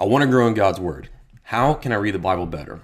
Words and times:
I 0.00 0.04
want 0.04 0.22
to 0.22 0.30
grow 0.30 0.46
in 0.46 0.54
God's 0.54 0.78
Word. 0.78 1.08
How 1.42 1.74
can 1.74 1.90
I 1.90 1.96
read 1.96 2.14
the 2.14 2.20
Bible 2.20 2.46
better? 2.46 2.78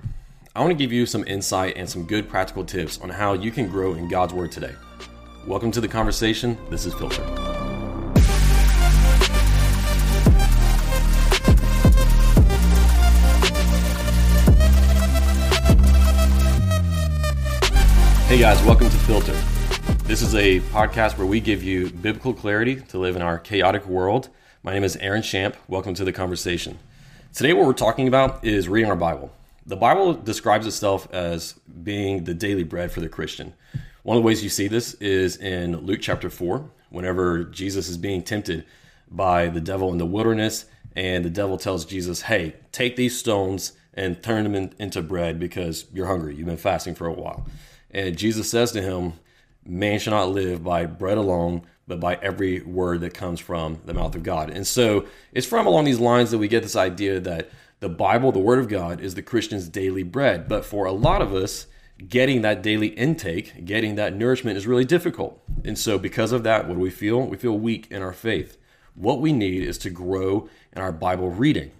I 0.53 0.61
want 0.61 0.72
to 0.72 0.75
give 0.75 0.91
you 0.91 1.07
some 1.07 1.22
insight 1.29 1.76
and 1.76 1.88
some 1.88 2.06
good 2.06 2.29
practical 2.29 2.64
tips 2.64 3.00
on 3.00 3.08
how 3.08 3.34
you 3.34 3.52
can 3.52 3.68
grow 3.68 3.94
in 3.94 4.08
God's 4.08 4.34
Word 4.34 4.50
today. 4.50 4.75
Welcome 5.46 5.71
to 5.71 5.80
the 5.80 5.87
conversation. 5.87 6.58
This 6.71 6.87
is 6.87 6.95
Filter. 6.95 7.22
Hey 18.27 18.41
guys, 18.41 18.61
welcome 18.65 18.91
to 18.91 18.96
Filter. 18.96 19.41
This 20.03 20.21
is 20.21 20.35
a 20.35 20.59
podcast 20.73 21.17
where 21.17 21.29
we 21.29 21.39
give 21.39 21.62
you 21.62 21.91
biblical 21.91 22.35
clarity 22.35 22.81
to 22.89 22.99
live 22.99 23.15
in 23.15 23.23
our 23.23 23.39
chaotic 23.39 23.87
world. 23.87 24.31
My 24.65 24.73
name 24.73 24.83
is 24.83 24.96
Aaron 24.96 25.23
Shamp. 25.23 25.55
Welcome 25.69 25.95
to 25.95 26.05
the 26.05 26.12
conversation. 26.12 26.81
Today, 27.35 27.53
what 27.53 27.66
we're 27.66 27.73
talking 27.73 28.07
about 28.07 28.45
is 28.45 28.68
reading 28.68 28.89
our 28.89 28.95
Bible. 28.95 29.32
The 29.67 29.75
Bible 29.75 30.14
describes 30.14 30.68
itself 30.68 31.08
as 31.13 31.54
being 31.82 32.22
the 32.22 32.33
daily 32.33 32.62
bread 32.62 32.92
for 32.92 33.00
the 33.00 33.08
Christian. 33.08 33.55
One 34.05 34.17
of 34.17 34.22
the 34.22 34.27
ways 34.27 34.45
you 34.45 34.48
see 34.48 34.69
this 34.69 34.95
is 34.95 35.36
in 35.39 35.78
Luke 35.78 35.98
chapter 36.00 36.31
4, 36.31 36.70
whenever 36.91 37.42
Jesus 37.42 37.89
is 37.89 37.97
being 37.97 38.22
tempted 38.22 38.64
by 39.11 39.48
the 39.48 39.61
devil 39.61 39.91
in 39.91 39.98
the 39.98 40.06
wilderness, 40.06 40.67
and 40.94 41.25
the 41.25 41.31
devil 41.31 41.58
tells 41.58 41.84
Jesus, 41.84 42.22
Hey, 42.22 42.55
take 42.70 42.94
these 42.94 43.19
stones 43.19 43.72
and 43.94 44.22
turn 44.22 44.44
them 44.44 44.55
in, 44.55 44.72
into 44.78 45.03
bread 45.03 45.41
because 45.41 45.86
you're 45.92 46.06
hungry. 46.06 46.36
You've 46.36 46.47
been 46.47 46.56
fasting 46.56 46.94
for 46.94 47.08
a 47.08 47.12
while. 47.12 47.44
And 47.91 48.16
Jesus 48.16 48.48
says 48.48 48.70
to 48.70 48.80
him, 48.80 49.14
Man 49.66 49.98
shall 49.98 50.14
not 50.14 50.28
live 50.28 50.62
by 50.62 50.86
bread 50.86 51.19
alone, 51.19 51.62
but 51.86 52.00
by 52.00 52.14
every 52.16 52.61
word 52.62 53.00
that 53.00 53.14
comes 53.14 53.41
from 53.41 53.80
the 53.84 53.94
mouth 53.94 54.14
of 54.14 54.22
God. 54.22 54.50
And 54.50 54.66
so 54.66 55.06
it's 55.33 55.47
from 55.47 55.66
along 55.66 55.84
these 55.84 56.00
lines 56.00 56.30
that 56.30 56.38
we 56.38 56.48
get 56.48 56.62
this 56.62 56.77
idea 56.77 57.20
that 57.20 57.50
the 57.80 57.88
Bible, 57.88 58.33
the 58.33 58.38
Word 58.38 58.58
of 58.58 58.69
God, 58.69 59.00
is 59.00 59.14
the 59.14 59.22
Christian's 59.22 59.69
daily 59.69 60.02
bread. 60.02 60.48
But 60.48 60.64
for 60.64 60.86
a 60.86 60.92
lot 60.92 61.20
of 61.20 61.34
us, 61.34 61.66
getting 62.08 62.42
that 62.42 62.62
daily 62.62 62.88
intake, 62.88 63.64
getting 63.64 63.96
that 63.96 64.14
nourishment 64.14 64.56
is 64.56 64.66
really 64.66 64.84
difficult. 64.84 65.42
And 65.64 65.78
so, 65.78 65.98
because 65.98 66.32
of 66.32 66.42
that, 66.44 66.66
what 66.66 66.74
do 66.74 66.80
we 66.80 66.91
feel? 66.91 67.20
We 67.20 67.36
feel 67.36 67.58
weak 67.58 67.88
in 67.91 68.02
our 68.02 68.12
faith. 68.12 68.56
What 68.94 69.20
we 69.20 69.32
need 69.32 69.62
is 69.62 69.76
to 69.78 69.91
grow 69.91 70.48
in 70.72 70.80
our 70.80 70.92
Bible 70.92 71.30
reading. 71.30 71.72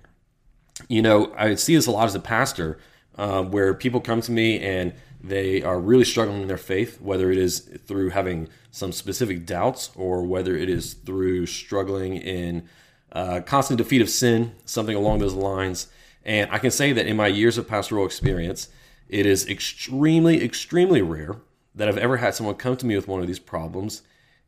You 0.89 1.03
know, 1.03 1.33
I 1.37 1.55
see 1.55 1.75
this 1.75 1.87
a 1.87 1.91
lot 1.91 2.07
as 2.07 2.15
a 2.15 2.21
pastor, 2.21 2.79
uh, 3.17 3.43
where 3.43 3.73
people 3.75 4.01
come 4.01 4.21
to 4.23 4.33
me 4.33 4.61
and 4.61 4.93
they 5.27 5.63
are 5.63 5.81
really 5.81 6.05
struggling 6.05 6.43
in 6.43 6.49
their 6.49 6.59
faith, 6.59 7.01
whether 7.01 7.31
it 7.31 7.39
is 7.39 7.61
through 7.87 8.11
having 8.11 8.49
some 8.71 8.93
specific 8.93 9.47
doubts 9.47 9.91
or 9.97 10.23
whether 10.23 10.57
it 10.57 10.69
is 10.69 10.95
through 10.95 11.47
struggling 11.47 12.17
in 12.17 12.69
uh, 13.13 13.41
constant 13.41 13.79
defeat 13.79 14.03
of 14.03 14.11
sin, 14.11 14.53
something 14.67 14.97
along 14.97 15.21
those 15.21 15.33
lines. 15.33 15.89
And 16.25 16.51
I 16.51 16.59
can 16.59 16.71
say 16.71 16.93
that 16.93 17.07
in 17.07 17.17
my 17.17 17.29
years 17.29 17.57
of 17.57 17.67
pastoral 17.67 18.05
experience, 18.05 18.69
it 19.09 19.25
is 19.25 19.49
extremely, 19.49 20.45
extremely 20.45 21.01
rare 21.01 21.37
that 21.75 21.89
I've 21.89 21.99
ever 21.99 22.19
had 22.19 22.35
someone 22.35 22.57
come 22.57 22.77
to 22.77 22.87
me 22.87 22.95
with 22.95 23.09
one 23.09 23.21
of 23.21 23.27
these 23.27 23.39
problems 23.39 24.03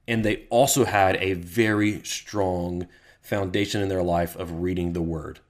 and 0.09 0.25
they 0.25 0.45
also 0.51 0.85
had 0.85 1.17
a 1.17 1.33
very 1.35 2.03
strong 2.05 2.87
foundation 3.21 3.83
in 3.83 3.89
their 3.89 4.03
life 4.03 4.37
of 4.37 4.63
reading 4.63 4.93
the 4.93 5.03
Word. 5.03 5.41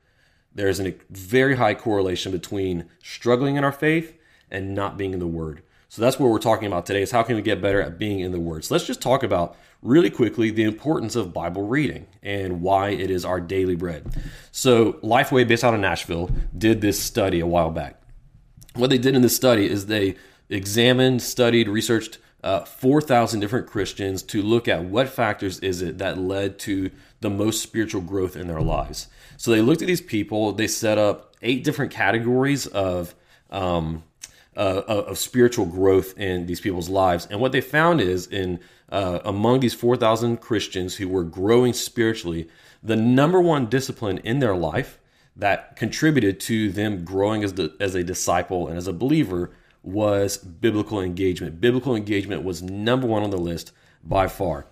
There's 0.55 0.81
a 0.81 0.95
very 1.11 1.57
high 1.57 1.75
correlation 1.75 2.33
between 2.33 2.89
struggling 3.03 3.57
in 3.57 3.65
our 3.65 3.73
faith 3.73 4.16
and 4.51 4.75
not 4.75 4.97
being 4.97 5.13
in 5.13 5.19
the 5.19 5.27
Word. 5.27 5.63
So 5.89 6.03
that's 6.03 6.19
what 6.19 6.31
we're 6.31 6.39
talking 6.39 6.67
about 6.67 6.85
today 6.85 7.03
is 7.03 7.11
how 7.11 7.23
can 7.23 7.37
we 7.37 7.43
get 7.43 7.63
better 7.63 7.81
at 7.81 7.99
being 7.99 8.21
in 8.21 8.33
the 8.33 8.41
Word. 8.41 8.65
So 8.65 8.75
let's 8.75 8.87
just 8.87 9.01
talk 9.01 9.23
about 9.23 9.57
really 9.83 10.11
quickly 10.11 10.51
the 10.51 10.65
importance 10.65 11.17
of 11.17 11.33
Bible 11.33 11.67
reading 11.67 12.07
and 12.23 12.61
why 12.61 12.91
it 12.91 13.11
is 13.11 13.25
our 13.25 13.41
daily 13.41 13.77
bread. 13.77 14.05
So 14.51 14.95
Lifeway, 14.95 15.47
based 15.47 15.65
out 15.65 15.75
of 15.75 15.81
Nashville, 15.81 16.31
did 16.57 16.81
this 16.81 17.01
study 17.01 17.41
a 17.41 17.47
while 17.47 17.71
back. 17.71 18.01
What 18.75 18.91
they 18.91 18.99
did 18.99 19.15
in 19.15 19.23
this 19.23 19.37
study 19.37 19.71
is 19.71 19.87
they 19.87 20.17
examined, 20.49 21.23
studied, 21.23 21.69
researched 21.69 22.19
uh, 22.43 22.65
4,000 22.65 23.41
different 23.41 23.67
Christians 23.67 24.23
to 24.25 24.43
look 24.43 24.69
at 24.69 24.85
what 24.85 25.09
factors 25.09 25.59
is 25.61 25.83
it 25.83 25.99
that 25.99 26.19
led 26.19 26.59
to 26.61 26.91
the 27.21 27.31
most 27.31 27.63
spiritual 27.63 28.03
growth 28.03 28.37
in 28.37 28.47
their 28.47 28.61
lives. 28.61 29.09
So 29.37 29.51
they 29.51 29.61
looked 29.61 29.83
at 29.83 29.89
these 29.89 30.01
people. 30.01 30.53
They 30.53 30.69
set 30.69 30.99
up 30.99 31.35
eight 31.43 31.65
different 31.65 31.93
categories 31.93 32.67
of 32.67 33.15
um, 33.51 34.05
uh, 34.57 34.83
of 34.87 35.19
spiritual 35.19 35.67
growth 35.67 36.17
in 36.19 36.47
these 36.47 36.61
people's 36.61 36.89
lives. 36.89 37.27
And 37.31 37.41
what 37.41 37.53
they 37.53 37.61
found 37.61 38.01
is 38.01 38.27
in 38.27 38.61
uh, 38.89 39.21
among 39.25 39.61
these 39.61 39.75
4,000 39.75 40.39
Christians 40.39 40.97
who 40.97 41.09
were 41.09 41.25
growing 41.25 41.73
spiritually, 41.73 42.49
the 42.83 42.97
number 42.97 43.41
one 43.41 43.67
discipline 43.67 44.19
in 44.19 44.39
their 44.39 44.57
life 44.57 44.99
that 45.35 45.77
contributed 45.77 46.41
to 46.41 46.71
them 46.71 47.05
growing 47.05 47.45
as, 47.45 47.55
the, 47.55 47.75
as 47.79 47.95
a 47.95 48.03
disciple 48.03 48.69
and 48.69 48.79
as 48.79 48.87
a 48.87 48.93
believer 48.93 49.51
was 49.83 50.39
biblical 50.39 51.01
engagement. 51.01 51.61
Biblical 51.61 51.95
engagement 51.95 52.43
was 52.43 52.63
number 52.63 53.07
one 53.07 53.23
on 53.23 53.31
the 53.31 53.37
list 53.37 53.73
by 54.03 54.27
far. 54.27 54.67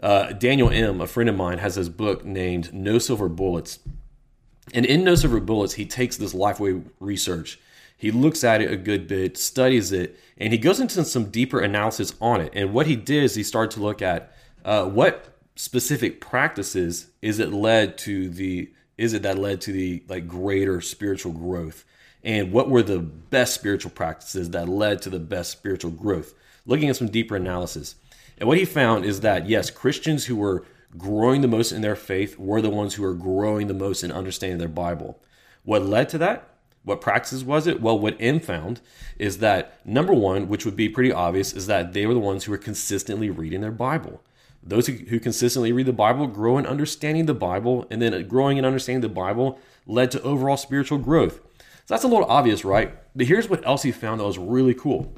Uh, 0.00 0.32
Daniel 0.32 0.68
Im, 0.68 1.00
a 1.00 1.06
friend 1.06 1.28
of 1.28 1.36
mine, 1.36 1.58
has 1.58 1.74
this 1.74 1.88
book 1.88 2.24
named 2.24 2.72
No 2.72 2.98
Silver 2.98 3.28
Bullets. 3.28 3.78
And 4.74 4.84
in 4.84 5.04
No 5.04 5.14
Silver 5.14 5.40
Bullets, 5.40 5.74
he 5.74 5.86
takes 5.86 6.16
this 6.16 6.34
Lifeway 6.34 6.84
research 7.00 7.58
he 7.96 8.10
looks 8.10 8.44
at 8.44 8.60
it 8.60 8.70
a 8.70 8.76
good 8.76 9.08
bit, 9.08 9.38
studies 9.38 9.90
it, 9.92 10.18
and 10.36 10.52
he 10.52 10.58
goes 10.58 10.80
into 10.80 11.04
some 11.04 11.30
deeper 11.30 11.60
analysis 11.60 12.14
on 12.20 12.40
it. 12.40 12.52
And 12.54 12.72
what 12.72 12.86
he 12.86 12.94
did 12.94 13.24
is 13.24 13.34
he 13.34 13.42
started 13.42 13.70
to 13.72 13.82
look 13.82 14.02
at 14.02 14.32
uh, 14.64 14.84
what 14.84 15.36
specific 15.56 16.20
practices 16.20 17.08
is 17.22 17.38
it 17.38 17.52
led 17.52 17.96
to 17.98 18.28
the 18.28 18.70
is 18.98 19.12
it 19.12 19.22
that 19.22 19.38
led 19.38 19.60
to 19.62 19.72
the 19.72 20.02
like 20.08 20.26
greater 20.26 20.80
spiritual 20.80 21.32
growth? 21.32 21.84
And 22.22 22.52
what 22.52 22.68
were 22.68 22.82
the 22.82 22.98
best 22.98 23.54
spiritual 23.54 23.90
practices 23.90 24.50
that 24.50 24.68
led 24.68 25.02
to 25.02 25.10
the 25.10 25.20
best 25.20 25.52
spiritual 25.52 25.90
growth? 25.90 26.34
Looking 26.66 26.88
at 26.88 26.96
some 26.96 27.08
deeper 27.08 27.36
analysis. 27.36 27.94
And 28.38 28.48
what 28.48 28.58
he 28.58 28.64
found 28.64 29.04
is 29.04 29.20
that 29.20 29.48
yes 29.48 29.70
christians 29.70 30.26
who 30.26 30.36
were 30.36 30.66
growing 30.98 31.40
the 31.40 31.48
most 31.48 31.72
in 31.72 31.82
their 31.82 31.96
faith 31.96 32.38
were 32.38 32.60
the 32.60 32.70
ones 32.70 32.94
who 32.94 33.02
were 33.02 33.14
growing 33.14 33.66
the 33.66 33.74
most 33.74 34.02
in 34.02 34.12
understanding 34.12 34.58
their 34.58 34.68
bible. 34.68 35.18
What 35.64 35.84
led 35.84 36.08
to 36.10 36.18
that 36.18 36.55
what 36.86 37.00
practices 37.00 37.44
was 37.44 37.66
it? 37.66 37.82
Well, 37.82 37.98
what 37.98 38.16
Im 38.20 38.38
found 38.38 38.80
is 39.18 39.38
that 39.38 39.84
number 39.84 40.14
one, 40.14 40.48
which 40.48 40.64
would 40.64 40.76
be 40.76 40.88
pretty 40.88 41.10
obvious, 41.10 41.52
is 41.52 41.66
that 41.66 41.92
they 41.92 42.06
were 42.06 42.14
the 42.14 42.20
ones 42.20 42.44
who 42.44 42.52
were 42.52 42.58
consistently 42.58 43.28
reading 43.28 43.60
their 43.60 43.72
Bible. 43.72 44.22
Those 44.62 44.86
who, 44.86 44.92
who 44.92 45.18
consistently 45.18 45.72
read 45.72 45.86
the 45.86 45.92
Bible 45.92 46.28
grow 46.28 46.58
in 46.58 46.64
understanding 46.64 47.26
the 47.26 47.34
Bible, 47.34 47.88
and 47.90 48.00
then 48.00 48.28
growing 48.28 48.56
and 48.56 48.64
understanding 48.64 49.00
the 49.00 49.08
Bible 49.08 49.58
led 49.84 50.12
to 50.12 50.22
overall 50.22 50.56
spiritual 50.56 50.98
growth. 50.98 51.40
So 51.58 51.94
that's 51.94 52.04
a 52.04 52.08
little 52.08 52.30
obvious, 52.30 52.64
right? 52.64 52.94
But 53.16 53.26
here's 53.26 53.48
what 53.48 53.66
else 53.66 53.82
he 53.82 53.90
found 53.90 54.20
that 54.20 54.24
was 54.24 54.38
really 54.38 54.74
cool. 54.74 55.12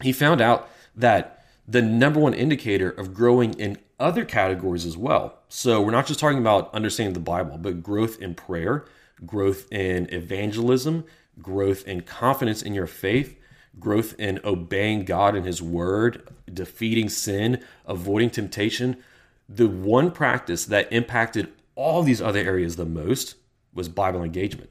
He 0.00 0.12
found 0.12 0.40
out 0.40 0.68
that 0.94 1.44
the 1.66 1.82
number 1.82 2.20
one 2.20 2.34
indicator 2.34 2.90
of 2.90 3.14
growing 3.14 3.54
in 3.54 3.78
other 3.98 4.24
categories 4.24 4.86
as 4.86 4.96
well. 4.96 5.40
So 5.48 5.82
we're 5.82 5.90
not 5.90 6.06
just 6.06 6.20
talking 6.20 6.38
about 6.38 6.72
understanding 6.72 7.14
the 7.14 7.20
Bible, 7.20 7.58
but 7.58 7.82
growth 7.82 8.22
in 8.22 8.36
prayer, 8.36 8.84
growth 9.24 9.70
in 9.72 10.12
evangelism, 10.12 11.04
growth 11.40 11.86
in 11.86 12.02
confidence 12.02 12.62
in 12.62 12.74
your 12.74 12.86
faith, 12.86 13.38
growth 13.78 14.14
in 14.18 14.40
obeying 14.44 15.04
God 15.04 15.34
and 15.34 15.46
His 15.46 15.60
word, 15.60 16.28
defeating 16.52 17.08
sin, 17.08 17.62
avoiding 17.86 18.30
temptation. 18.30 18.96
The 19.48 19.68
one 19.68 20.10
practice 20.10 20.64
that 20.66 20.92
impacted 20.92 21.52
all 21.74 22.02
these 22.02 22.22
other 22.22 22.40
areas 22.40 22.76
the 22.76 22.84
most 22.84 23.36
was 23.72 23.88
Bible 23.88 24.22
engagement. 24.22 24.70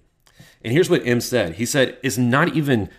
And 0.64 0.72
here's 0.72 0.90
what 0.90 1.06
Im 1.06 1.22
said 1.22 1.56
He 1.56 1.66
said, 1.66 1.98
It's 2.04 2.18
not 2.18 2.56
even 2.56 2.90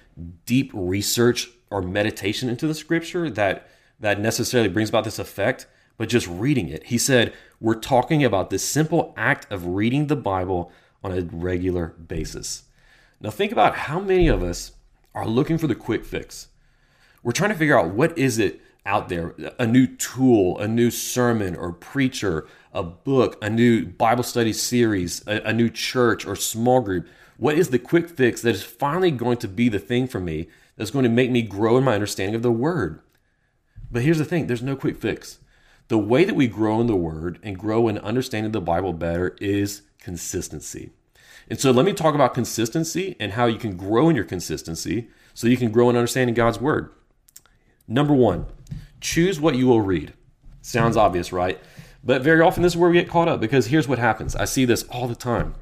deep 0.47 0.71
research 0.75 1.49
or 1.71 1.83
meditation 1.83 2.49
into 2.49 2.67
the 2.67 2.75
scripture 2.75 3.31
that, 3.31 3.69
that 3.99 4.21
necessarily 4.21 4.69
brings 4.69 4.89
about 4.89 5.05
this 5.05 5.19
effect, 5.19 5.67
but 5.97 6.09
just 6.09 6.29
reading 6.29 6.69
it. 6.69 6.85
He 6.85 6.99
said, 6.99 7.33
We're 7.61 7.75
talking 7.75 8.23
about 8.23 8.51
this 8.51 8.65
simple 8.65 9.15
act 9.17 9.51
of 9.51 9.67
reading 9.67 10.07
the 10.07 10.17
Bible 10.17 10.71
on 11.05 11.13
a 11.13 11.21
regular 11.21 11.89
basis. 12.09 12.65
Now, 13.21 13.31
think 13.31 13.53
about 13.53 13.77
how 13.77 14.01
many 14.01 14.27
of 14.27 14.43
us 14.43 14.73
are 15.15 15.29
looking 15.29 15.59
for 15.59 15.67
the 15.69 15.75
quick 15.75 16.05
fix. 16.05 16.49
We're 17.23 17.33
trying 17.33 17.51
to 17.51 17.57
figure 17.57 17.79
out 17.79 17.95
what 17.95 18.19
is 18.19 18.39
it 18.39 18.61
out 18.87 19.09
there 19.09 19.35
a 19.59 19.67
new 19.67 19.87
tool, 19.87 20.59
a 20.59 20.69
new 20.69 20.91
sermon 20.91 21.57
or 21.57 21.73
preacher, 21.73 22.47
a 22.73 22.83
book, 22.83 23.43
a 23.43 23.49
new 23.49 23.87
Bible 23.87 24.25
study 24.25 24.53
series, 24.53 25.27
a, 25.27 25.41
a 25.43 25.53
new 25.53 25.71
church 25.71 26.27
or 26.27 26.37
small 26.37 26.81
group. 26.81 27.07
What 27.37 27.57
is 27.57 27.71
the 27.71 27.79
quick 27.79 28.09
fix 28.09 28.43
that 28.43 28.55
is 28.55 28.63
finally 28.63 29.11
going 29.11 29.39
to 29.39 29.49
be 29.49 29.69
the 29.69 29.79
thing 29.79 30.07
for 30.07 30.21
me 30.21 30.49
that's 30.77 30.91
going 30.91 31.05
to 31.05 31.09
make 31.09 31.31
me 31.31 31.43
grow 31.43 31.79
in 31.79 31.85
my 31.85 31.95
understanding 31.95 32.35
of 32.35 32.43
the 32.43 32.53
word? 32.53 33.01
But 33.91 34.03
here's 34.03 34.19
the 34.19 34.25
thing 34.25 34.47
there's 34.47 34.63
no 34.63 34.77
quick 34.77 34.99
fix. 34.99 35.39
The 35.89 35.99
way 35.99 36.25
that 36.25 36.37
we 36.37 36.47
grow 36.47 36.81
in 36.81 36.87
the 36.87 36.97
word 36.97 37.39
and 37.43 37.59
grow 37.59 37.89
in 37.89 37.99
understanding 37.99 38.53
the 38.53 38.61
Bible 38.61 38.93
better 38.93 39.37
is 39.41 39.83
consistency. 39.99 40.91
And 41.49 41.61
so 41.61 41.71
let 41.71 41.85
me 41.85 41.93
talk 41.93 42.15
about 42.15 42.35
consistency 42.35 43.17
and 43.21 43.33
how 43.33 43.47
you 43.47 43.59
can 43.59 43.77
grow 43.77 44.09
in 44.09 44.17
your 44.17 44.25
consistency 44.25 45.09
so 45.35 45.47
you 45.47 45.57
can 45.57 45.71
grow 45.71 45.91
in 45.91 45.97
understanding 45.97 46.35
God's 46.35 46.61
word. 46.61 46.93
Number 47.87 48.15
one, 48.15 48.47
choose 49.01 49.41
what 49.41 49.57
you 49.57 49.67
will 49.67 49.83
read. 49.83 50.15
Sounds 50.63 50.97
obvious, 50.97 51.33
right? 51.33 51.61
But 52.03 52.23
very 52.23 52.41
often 52.41 52.63
this 52.63 52.73
is 52.73 52.77
where 52.79 52.91
we 52.91 52.97
get 52.97 53.09
caught 53.09 53.29
up 53.29 53.41
because 53.41 53.67
here's 53.67 53.89
what 53.89 53.99
happens. 53.99 54.35
I 54.35 54.47
see 54.47 54.65
this 54.65 54.85
all 54.85 55.07
the 55.09 55.15
time. 55.15 55.55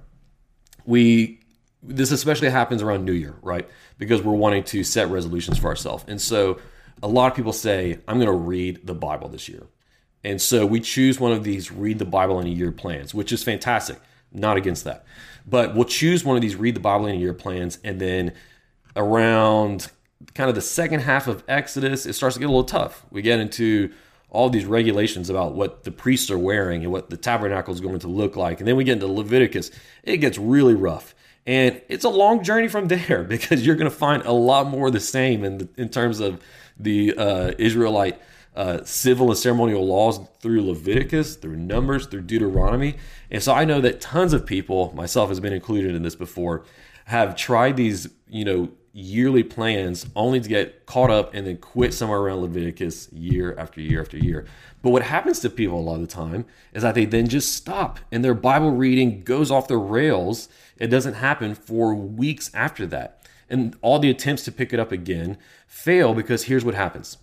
we 0.84 1.40
this 1.82 2.12
especially 2.12 2.48
happens 2.48 2.80
around 2.80 3.04
New 3.04 3.12
Year, 3.12 3.34
right? 3.42 3.68
Because 3.98 4.22
we're 4.22 4.34
wanting 4.34 4.62
to 4.64 4.84
set 4.84 5.08
resolutions 5.08 5.58
for 5.58 5.66
ourselves. 5.66 6.04
And 6.06 6.20
so 6.20 6.60
a 7.02 7.08
lot 7.08 7.30
of 7.30 7.36
people 7.36 7.52
say, 7.52 7.98
I'm 8.06 8.18
going 8.18 8.26
to 8.26 8.32
read 8.32 8.86
the 8.86 8.94
Bible 8.94 9.28
this 9.28 9.48
year. 9.48 9.66
And 10.24 10.40
so 10.40 10.64
we 10.64 10.80
choose 10.80 11.18
one 11.18 11.32
of 11.32 11.44
these 11.44 11.72
read 11.72 11.98
the 11.98 12.04
Bible 12.04 12.38
in 12.40 12.46
a 12.46 12.50
year 12.50 12.72
plans, 12.72 13.12
which 13.14 13.32
is 13.32 13.42
fantastic. 13.42 13.98
Not 14.32 14.56
against 14.56 14.84
that. 14.84 15.04
But 15.46 15.74
we'll 15.74 15.84
choose 15.84 16.24
one 16.24 16.36
of 16.36 16.42
these 16.42 16.56
read 16.56 16.74
the 16.74 16.80
Bible 16.80 17.06
in 17.06 17.16
a 17.16 17.18
year 17.18 17.34
plans. 17.34 17.78
And 17.82 18.00
then 18.00 18.32
around 18.94 19.90
kind 20.34 20.48
of 20.48 20.54
the 20.54 20.62
second 20.62 21.00
half 21.00 21.26
of 21.26 21.42
Exodus, 21.48 22.06
it 22.06 22.12
starts 22.12 22.34
to 22.34 22.40
get 22.40 22.46
a 22.46 22.48
little 22.48 22.64
tough. 22.64 23.04
We 23.10 23.22
get 23.22 23.40
into 23.40 23.92
all 24.30 24.48
these 24.48 24.64
regulations 24.64 25.28
about 25.28 25.54
what 25.54 25.84
the 25.84 25.90
priests 25.90 26.30
are 26.30 26.38
wearing 26.38 26.82
and 26.84 26.92
what 26.92 27.10
the 27.10 27.16
tabernacle 27.16 27.74
is 27.74 27.80
going 27.80 27.98
to 27.98 28.08
look 28.08 28.34
like. 28.34 28.60
And 28.60 28.68
then 28.68 28.76
we 28.76 28.84
get 28.84 28.92
into 28.92 29.06
Leviticus. 29.06 29.70
It 30.02 30.18
gets 30.18 30.38
really 30.38 30.74
rough. 30.74 31.14
And 31.46 31.82
it's 31.88 32.04
a 32.04 32.08
long 32.08 32.42
journey 32.42 32.68
from 32.68 32.88
there 32.88 33.24
because 33.24 33.66
you're 33.66 33.76
going 33.76 33.90
to 33.90 33.96
find 33.96 34.22
a 34.24 34.32
lot 34.32 34.68
more 34.68 34.86
of 34.86 34.92
the 34.92 35.00
same 35.00 35.44
in, 35.44 35.58
the, 35.58 35.68
in 35.76 35.88
terms 35.88 36.20
of 36.20 36.40
the 36.78 37.14
uh, 37.16 37.52
Israelite 37.58 38.20
uh, 38.54 38.84
civil 38.84 39.28
and 39.28 39.38
ceremonial 39.38 39.86
laws 39.86 40.20
through 40.40 40.62
Leviticus, 40.62 41.36
through 41.36 41.56
Numbers, 41.56 42.06
through 42.06 42.22
Deuteronomy. 42.22 42.96
And 43.30 43.42
so 43.42 43.54
I 43.54 43.64
know 43.64 43.80
that 43.80 44.00
tons 44.00 44.32
of 44.32 44.44
people, 44.44 44.92
myself 44.94 45.30
has 45.30 45.40
been 45.40 45.52
included 45.52 45.94
in 45.94 46.02
this 46.02 46.16
before, 46.16 46.64
have 47.06 47.34
tried 47.34 47.76
these, 47.76 48.08
you 48.28 48.44
know, 48.44 48.68
yearly 48.92 49.42
plans 49.42 50.06
only 50.14 50.38
to 50.38 50.48
get 50.48 50.84
caught 50.84 51.10
up 51.10 51.32
and 51.32 51.46
then 51.46 51.56
quit 51.56 51.94
somewhere 51.94 52.18
around 52.18 52.42
Leviticus 52.42 53.10
year 53.10 53.56
after 53.58 53.80
year 53.80 54.02
after 54.02 54.18
year. 54.18 54.46
But 54.82 54.90
what 54.90 55.02
happens 55.02 55.40
to 55.40 55.50
people 55.50 55.78
a 55.78 55.80
lot 55.80 55.94
of 55.94 56.02
the 56.02 56.06
time 56.06 56.44
is 56.74 56.82
that 56.82 56.94
they 56.94 57.06
then 57.06 57.28
just 57.28 57.54
stop 57.54 58.00
and 58.10 58.22
their 58.22 58.34
Bible 58.34 58.72
reading 58.72 59.22
goes 59.22 59.50
off 59.50 59.68
the 59.68 59.78
rails. 59.78 60.48
It 60.76 60.88
doesn't 60.88 61.14
happen 61.14 61.54
for 61.54 61.94
weeks 61.94 62.50
after 62.52 62.86
that. 62.88 63.26
And 63.48 63.76
all 63.80 63.98
the 63.98 64.10
attempts 64.10 64.44
to 64.44 64.52
pick 64.52 64.72
it 64.72 64.80
up 64.80 64.92
again 64.92 65.38
fail 65.66 66.12
because 66.14 66.44
here's 66.44 66.64
what 66.64 66.74
happens. 66.74 67.16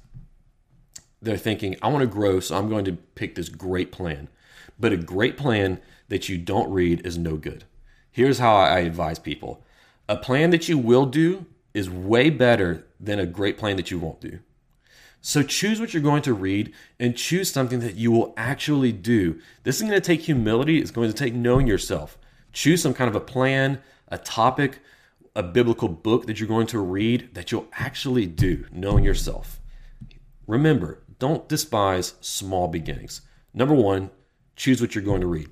They're 1.21 1.37
thinking, 1.37 1.75
I 1.81 1.89
want 1.89 2.01
to 2.01 2.07
grow, 2.07 2.39
so 2.39 2.57
I'm 2.57 2.69
going 2.69 2.85
to 2.85 2.93
pick 2.93 3.35
this 3.35 3.49
great 3.49 3.91
plan. 3.91 4.29
But 4.79 4.93
a 4.93 4.97
great 4.97 5.37
plan 5.37 5.81
that 6.07 6.29
you 6.29 6.37
don't 6.37 6.71
read 6.71 7.05
is 7.05 7.17
no 7.17 7.35
good. 7.35 7.65
Here's 8.11 8.39
how 8.39 8.55
I 8.55 8.79
advise 8.79 9.19
people 9.19 9.63
a 10.07 10.17
plan 10.17 10.49
that 10.49 10.67
you 10.67 10.77
will 10.77 11.05
do 11.05 11.45
is 11.73 11.89
way 11.89 12.29
better 12.29 12.85
than 12.99 13.19
a 13.19 13.25
great 13.25 13.57
plan 13.57 13.77
that 13.77 13.91
you 13.91 13.99
won't 13.99 14.19
do. 14.19 14.39
So 15.21 15.43
choose 15.43 15.79
what 15.79 15.93
you're 15.93 16.01
going 16.01 16.21
to 16.23 16.33
read 16.33 16.73
and 16.99 17.15
choose 17.15 17.51
something 17.51 17.81
that 17.81 17.95
you 17.95 18.11
will 18.11 18.33
actually 18.37 18.91
do. 18.91 19.39
This 19.63 19.75
is 19.75 19.81
going 19.81 19.93
to 19.93 20.01
take 20.01 20.21
humility, 20.21 20.79
it's 20.79 20.91
going 20.91 21.09
to 21.09 21.17
take 21.17 21.33
knowing 21.33 21.67
yourself. 21.67 22.17
Choose 22.53 22.81
some 22.81 22.93
kind 22.93 23.09
of 23.09 23.15
a 23.15 23.19
plan, 23.19 23.81
a 24.07 24.17
topic, 24.17 24.79
a 25.35 25.43
biblical 25.43 25.89
book 25.89 26.25
that 26.25 26.39
you're 26.39 26.47
going 26.47 26.67
to 26.67 26.79
read 26.79 27.29
that 27.33 27.51
you'll 27.51 27.67
actually 27.73 28.25
do, 28.25 28.65
knowing 28.71 29.03
yourself. 29.03 29.59
Remember, 30.47 31.03
don't 31.19 31.47
despise 31.47 32.15
small 32.21 32.67
beginnings. 32.67 33.21
Number 33.53 33.75
one, 33.75 34.09
choose 34.55 34.81
what 34.81 34.95
you're 34.95 35.03
going 35.03 35.21
to 35.21 35.27
read. 35.27 35.49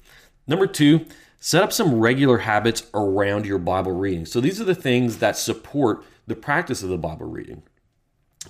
Number 0.48 0.66
two, 0.68 1.06
set 1.40 1.62
up 1.62 1.74
some 1.74 2.00
regular 2.00 2.40
habits 2.40 2.88
around 2.94 3.46
your 3.46 3.60
Bible 3.60 3.92
reading. 3.92 4.26
So 4.26 4.42
these 4.42 4.60
are 4.60 4.66
the 4.66 4.76
things 4.76 5.18
that 5.18 5.38
support 5.38 6.04
the 6.26 6.36
practice 6.36 6.84
of 6.84 6.90
the 6.90 6.98
Bible 6.98 7.26
reading. 7.26 7.64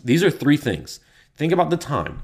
These 0.03 0.23
are 0.23 0.31
three 0.31 0.57
things. 0.57 0.99
Think 1.35 1.51
about 1.51 1.69
the 1.69 1.77
time. 1.77 2.21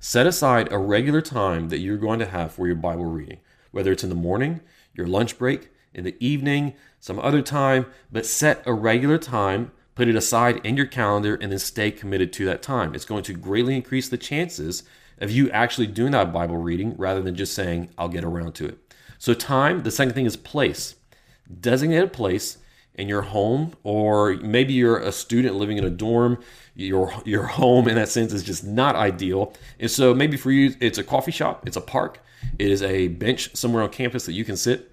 Set 0.00 0.26
aside 0.26 0.72
a 0.72 0.78
regular 0.78 1.20
time 1.20 1.68
that 1.68 1.78
you're 1.78 1.96
going 1.96 2.18
to 2.18 2.26
have 2.26 2.52
for 2.52 2.66
your 2.66 2.76
Bible 2.76 3.04
reading, 3.04 3.40
whether 3.70 3.92
it's 3.92 4.04
in 4.04 4.08
the 4.08 4.14
morning, 4.14 4.60
your 4.94 5.06
lunch 5.06 5.38
break, 5.38 5.70
in 5.94 6.04
the 6.04 6.16
evening, 6.24 6.74
some 7.00 7.18
other 7.18 7.42
time, 7.42 7.86
but 8.10 8.26
set 8.26 8.62
a 8.66 8.72
regular 8.72 9.18
time, 9.18 9.72
put 9.98 10.06
it 10.06 10.14
aside 10.14 10.64
in 10.64 10.76
your 10.76 10.86
calendar, 10.86 11.34
and 11.34 11.50
then 11.50 11.58
stay 11.58 11.90
committed 11.90 12.32
to 12.32 12.44
that 12.44 12.62
time. 12.62 12.94
It's 12.94 13.04
going 13.04 13.24
to 13.24 13.32
greatly 13.32 13.74
increase 13.74 14.08
the 14.08 14.16
chances 14.16 14.84
of 15.20 15.28
you 15.28 15.50
actually 15.50 15.88
doing 15.88 16.12
that 16.12 16.32
Bible 16.32 16.56
reading 16.56 16.94
rather 16.96 17.20
than 17.20 17.34
just 17.34 17.52
saying, 17.52 17.90
I'll 17.98 18.08
get 18.08 18.22
around 18.22 18.54
to 18.54 18.66
it. 18.66 18.78
So, 19.18 19.34
time, 19.34 19.82
the 19.82 19.90
second 19.90 20.14
thing 20.14 20.24
is 20.24 20.36
place. 20.36 20.94
Designate 21.60 21.98
a 21.98 22.06
place 22.06 22.58
in 22.94 23.08
your 23.08 23.22
home, 23.22 23.72
or 23.82 24.34
maybe 24.36 24.72
you're 24.72 25.00
a 25.00 25.10
student 25.10 25.56
living 25.56 25.78
in 25.78 25.84
a 25.84 25.90
dorm. 25.90 26.38
Your, 26.76 27.12
your 27.24 27.48
home, 27.48 27.88
in 27.88 27.96
that 27.96 28.08
sense, 28.08 28.32
is 28.32 28.44
just 28.44 28.62
not 28.62 28.94
ideal. 28.94 29.52
And 29.80 29.90
so, 29.90 30.14
maybe 30.14 30.36
for 30.36 30.52
you, 30.52 30.76
it's 30.78 30.98
a 30.98 31.04
coffee 31.04 31.32
shop, 31.32 31.66
it's 31.66 31.76
a 31.76 31.80
park, 31.80 32.22
it 32.56 32.70
is 32.70 32.84
a 32.84 33.08
bench 33.08 33.50
somewhere 33.56 33.82
on 33.82 33.88
campus 33.88 34.26
that 34.26 34.34
you 34.34 34.44
can 34.44 34.56
sit. 34.56 34.92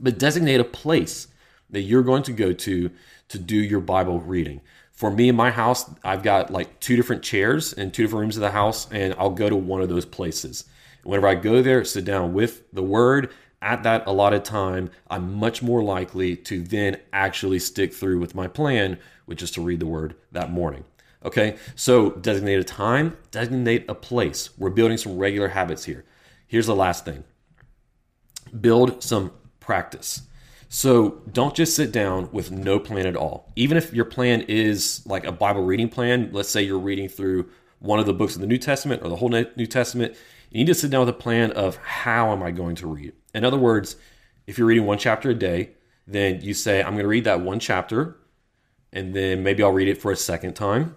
But 0.00 0.18
designate 0.18 0.58
a 0.58 0.64
place 0.64 1.28
that 1.70 1.82
you're 1.82 2.02
going 2.02 2.22
to 2.24 2.32
go 2.32 2.52
to 2.52 2.90
to 3.28 3.38
do 3.38 3.56
your 3.56 3.80
Bible 3.80 4.20
reading. 4.20 4.60
For 4.92 5.10
me 5.10 5.28
in 5.28 5.36
my 5.36 5.50
house, 5.50 5.90
I've 6.04 6.22
got 6.22 6.50
like 6.50 6.80
two 6.80 6.96
different 6.96 7.22
chairs 7.22 7.72
in 7.72 7.90
two 7.90 8.04
different 8.04 8.20
rooms 8.20 8.36
of 8.36 8.42
the 8.42 8.50
house, 8.50 8.90
and 8.90 9.14
I'll 9.18 9.30
go 9.30 9.48
to 9.48 9.56
one 9.56 9.82
of 9.82 9.88
those 9.88 10.06
places. 10.06 10.64
Whenever 11.02 11.28
I 11.28 11.34
go 11.34 11.62
there, 11.62 11.84
sit 11.84 12.04
down 12.04 12.32
with 12.32 12.62
the 12.72 12.82
word 12.82 13.30
at 13.62 13.82
that 13.82 14.06
allotted 14.06 14.44
time, 14.44 14.90
I'm 15.08 15.34
much 15.34 15.62
more 15.62 15.82
likely 15.82 16.36
to 16.36 16.62
then 16.62 16.98
actually 17.12 17.58
stick 17.58 17.92
through 17.92 18.20
with 18.20 18.34
my 18.34 18.48
plan, 18.48 18.98
which 19.24 19.42
is 19.42 19.50
to 19.52 19.62
read 19.62 19.80
the 19.80 19.86
word 19.86 20.14
that 20.32 20.50
morning. 20.50 20.84
Okay, 21.24 21.56
so 21.74 22.10
designate 22.10 22.60
a 22.60 22.64
time, 22.64 23.16
designate 23.30 23.84
a 23.88 23.94
place. 23.94 24.50
We're 24.58 24.70
building 24.70 24.98
some 24.98 25.18
regular 25.18 25.48
habits 25.48 25.84
here. 25.84 26.04
Here's 26.46 26.66
the 26.66 26.76
last 26.76 27.04
thing 27.04 27.24
build 28.60 29.02
some 29.02 29.32
practice. 29.58 30.22
So 30.76 31.22
don't 31.32 31.54
just 31.54 31.74
sit 31.74 31.90
down 31.90 32.28
with 32.32 32.50
no 32.50 32.78
plan 32.78 33.06
at 33.06 33.16
all. 33.16 33.50
Even 33.56 33.78
if 33.78 33.94
your 33.94 34.04
plan 34.04 34.42
is 34.42 35.00
like 35.06 35.24
a 35.24 35.32
Bible 35.32 35.64
reading 35.64 35.88
plan, 35.88 36.28
let's 36.32 36.50
say 36.50 36.60
you're 36.60 36.78
reading 36.78 37.08
through 37.08 37.48
one 37.78 37.98
of 37.98 38.04
the 38.04 38.12
books 38.12 38.34
of 38.34 38.42
the 38.42 38.46
New 38.46 38.58
Testament 38.58 39.02
or 39.02 39.08
the 39.08 39.16
whole 39.16 39.30
New 39.30 39.66
Testament, 39.66 40.14
you 40.50 40.58
need 40.58 40.66
to 40.66 40.74
sit 40.74 40.90
down 40.90 41.00
with 41.00 41.08
a 41.08 41.18
plan 41.18 41.50
of 41.52 41.76
how 41.76 42.30
am 42.30 42.42
I 42.42 42.50
going 42.50 42.76
to 42.76 42.86
read. 42.86 43.14
In 43.34 43.42
other 43.42 43.56
words, 43.56 43.96
if 44.46 44.58
you're 44.58 44.66
reading 44.66 44.84
one 44.84 44.98
chapter 44.98 45.30
a 45.30 45.34
day, 45.34 45.70
then 46.06 46.42
you 46.42 46.52
say, 46.52 46.82
I'm 46.82 46.92
going 46.92 47.04
to 47.04 47.08
read 47.08 47.24
that 47.24 47.40
one 47.40 47.58
chapter, 47.58 48.18
and 48.92 49.14
then 49.14 49.42
maybe 49.42 49.62
I'll 49.62 49.72
read 49.72 49.88
it 49.88 50.02
for 50.02 50.12
a 50.12 50.16
second 50.16 50.56
time, 50.56 50.94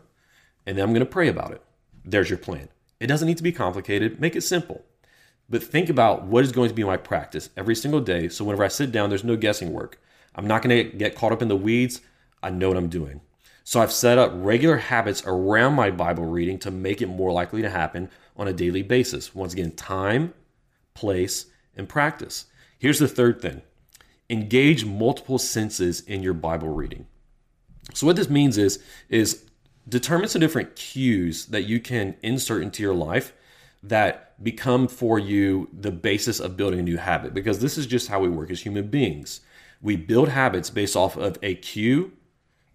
and 0.65 0.77
then 0.77 0.83
I'm 0.83 0.91
going 0.91 1.05
to 1.05 1.09
pray 1.09 1.29
about 1.29 1.53
it. 1.53 1.63
There's 2.03 2.29
your 2.29 2.37
plan. 2.37 2.67
It 2.99 3.07
doesn't 3.07 3.29
need 3.29 3.37
to 3.37 3.43
be 3.43 3.53
complicated, 3.53 4.19
make 4.19 4.35
it 4.35 4.41
simple. 4.41 4.83
But 5.49 5.63
think 5.63 5.89
about 5.89 6.25
what 6.25 6.43
is 6.43 6.51
going 6.51 6.69
to 6.69 6.75
be 6.75 6.83
my 6.83 6.97
practice 6.97 7.49
every 7.57 7.75
single 7.75 8.01
day. 8.01 8.29
So 8.29 8.45
whenever 8.45 8.63
I 8.63 8.67
sit 8.67 8.91
down, 8.91 9.09
there's 9.09 9.23
no 9.23 9.35
guessing 9.35 9.73
work. 9.73 9.99
I'm 10.35 10.47
not 10.47 10.61
going 10.61 10.77
to 10.77 10.97
get 10.97 11.15
caught 11.15 11.31
up 11.31 11.41
in 11.41 11.47
the 11.47 11.55
weeds. 11.55 12.01
I 12.43 12.49
know 12.49 12.69
what 12.69 12.77
I'm 12.77 12.89
doing. 12.89 13.21
So 13.63 13.81
I've 13.81 13.91
set 13.91 14.17
up 14.17 14.31
regular 14.35 14.77
habits 14.77 15.23
around 15.25 15.73
my 15.73 15.91
Bible 15.91 16.25
reading 16.25 16.59
to 16.59 16.71
make 16.71 17.01
it 17.01 17.07
more 17.07 17.31
likely 17.31 17.61
to 17.61 17.69
happen 17.69 18.09
on 18.37 18.47
a 18.47 18.53
daily 18.53 18.81
basis. 18.81 19.35
Once 19.35 19.53
again, 19.53 19.71
time, 19.71 20.33
place, 20.93 21.47
and 21.75 21.89
practice. 21.89 22.45
Here's 22.77 22.99
the 22.99 23.07
third 23.07 23.41
thing 23.41 23.61
engage 24.29 24.85
multiple 24.85 25.39
senses 25.39 26.01
in 26.01 26.21
your 26.21 26.33
Bible 26.33 26.69
reading. 26.69 27.07
So 27.93 28.05
what 28.05 28.15
this 28.15 28.29
means 28.29 28.57
is 28.57 28.83
is 29.09 29.45
determine 29.87 30.29
some 30.29 30.39
different 30.39 30.75
cues 30.75 31.47
that 31.47 31.63
you 31.63 31.79
can 31.79 32.15
insert 32.21 32.61
into 32.61 32.83
your 32.83 32.93
life 32.93 33.33
that 33.81 34.41
become 34.43 34.87
for 34.87 35.19
you 35.19 35.69
the 35.73 35.91
basis 35.91 36.39
of 36.39 36.57
building 36.57 36.79
a 36.79 36.83
new 36.83 36.97
habit 36.97 37.33
because 37.33 37.59
this 37.59 37.77
is 37.77 37.85
just 37.85 38.07
how 38.07 38.19
we 38.19 38.29
work 38.29 38.51
as 38.51 38.61
human 38.61 38.87
beings. 38.87 39.41
We 39.81 39.95
build 39.95 40.29
habits 40.29 40.69
based 40.69 40.95
off 40.95 41.15
of 41.17 41.37
a 41.41 41.55
cue, 41.55 42.13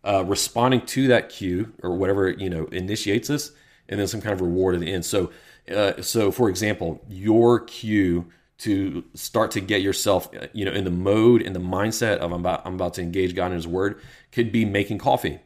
uh, 0.03 0.25
responding 0.27 0.83
to 0.87 1.09
that 1.09 1.29
cue 1.29 1.73
or 1.83 1.95
whatever 1.97 2.31
you 2.31 2.49
know 2.49 2.67
initiates 2.67 3.29
us, 3.29 3.53
and 3.89 4.01
then 4.01 4.07
some 4.07 4.21
kind 4.21 4.33
of 4.33 4.41
reward 4.41 4.75
at 4.75 4.81
the 4.81 4.93
end. 4.93 5.05
So, 5.05 5.31
uh, 5.75 6.01
so 6.01 6.31
for 6.31 6.49
example, 6.49 7.03
your 7.09 7.61
cue 7.61 8.27
to 8.57 9.05
start 9.15 9.51
to 9.51 9.61
get 9.61 9.83
yourself 9.83 10.29
you 10.53 10.65
know 10.65 10.73
in 10.73 10.85
the 10.85 10.91
mode 10.91 11.43
in 11.43 11.53
the 11.53 11.61
mindset 11.61 12.19
of 12.19 12.33
I'm 12.33 12.41
about 12.41 12.63
I'm 12.65 12.75
about 12.75 12.95
to 12.95 13.03
engage 13.03 13.35
God 13.35 13.47
in 13.47 13.57
His 13.57 13.67
Word 13.67 14.01
could 14.33 14.53
be 14.53 14.65
making 14.65 14.99
coffee 14.99 15.41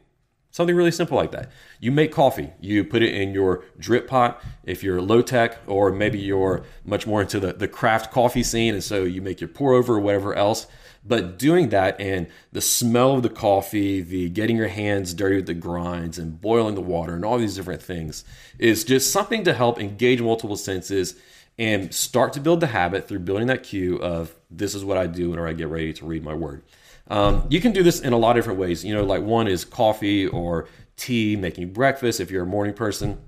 Something 0.51 0.75
really 0.75 0.91
simple 0.91 1.15
like 1.15 1.31
that. 1.31 1.51
You 1.79 1.91
make 1.91 2.11
coffee, 2.11 2.51
you 2.59 2.83
put 2.83 3.03
it 3.03 3.13
in 3.13 3.33
your 3.33 3.63
drip 3.77 4.07
pot 4.07 4.41
if 4.63 4.83
you're 4.83 4.99
low 4.99 5.21
tech, 5.21 5.59
or 5.67 5.91
maybe 5.91 6.17
you're 6.17 6.63
much 6.83 7.05
more 7.05 7.21
into 7.21 7.39
the, 7.39 7.53
the 7.53 7.67
craft 7.67 8.11
coffee 8.11 8.41
scene, 8.41 8.73
and 8.73 8.83
so 8.83 9.03
you 9.03 9.21
make 9.21 9.39
your 9.39 9.47
pour 9.47 9.73
over 9.73 9.95
or 9.95 9.99
whatever 9.99 10.33
else. 10.33 10.65
But 11.05 11.37
doing 11.37 11.69
that 11.69 11.99
and 12.01 12.27
the 12.51 12.61
smell 12.61 13.13
of 13.13 13.23
the 13.23 13.29
coffee, 13.29 14.01
the 14.01 14.29
getting 14.29 14.57
your 14.57 14.67
hands 14.67 15.13
dirty 15.13 15.37
with 15.37 15.45
the 15.45 15.53
grinds 15.53 16.17
and 16.17 16.41
boiling 16.41 16.75
the 16.75 16.81
water 16.81 17.15
and 17.15 17.23
all 17.23 17.37
these 17.37 17.55
different 17.55 17.81
things 17.81 18.25
is 18.57 18.83
just 18.83 19.11
something 19.11 19.43
to 19.43 19.53
help 19.53 19.79
engage 19.79 20.19
multiple 20.19 20.57
senses 20.57 21.15
and 21.57 21.93
start 21.93 22.33
to 22.33 22.39
build 22.39 22.59
the 22.59 22.67
habit 22.67 23.07
through 23.07 23.19
building 23.19 23.47
that 23.47 23.63
cue 23.63 23.97
of 23.97 24.35
this 24.49 24.73
is 24.73 24.83
what 24.83 24.97
I 24.97 25.07
do 25.07 25.29
whenever 25.29 25.47
I 25.47 25.53
get 25.53 25.67
ready 25.67 25.93
to 25.93 26.05
read 26.05 26.23
my 26.23 26.33
word. 26.33 26.63
Um, 27.09 27.45
you 27.49 27.59
can 27.59 27.71
do 27.71 27.83
this 27.83 27.99
in 28.01 28.13
a 28.13 28.17
lot 28.17 28.31
of 28.31 28.35
different 28.37 28.59
ways. 28.59 28.85
You 28.85 28.93
know, 28.93 29.03
like 29.03 29.21
one 29.21 29.47
is 29.47 29.65
coffee 29.65 30.27
or 30.27 30.67
tea, 30.95 31.35
making 31.35 31.73
breakfast 31.73 32.19
if 32.19 32.29
you're 32.29 32.43
a 32.43 32.47
morning 32.47 32.73
person. 32.73 33.19